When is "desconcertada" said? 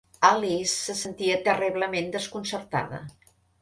2.19-3.07